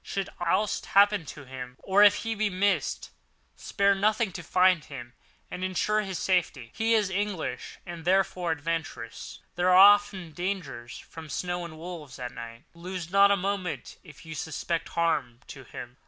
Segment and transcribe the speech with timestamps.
[0.03, 3.11] Should aught happen to him, or if he be missed,
[3.55, 5.13] spare nothing to find him
[5.51, 6.71] and ensure his safety.
[6.73, 9.41] He is English and therefore adventurous.
[9.53, 12.63] There are often dangers from snow and wolves and night.
[12.73, 15.97] Lose not a moment if you suspect harm to him.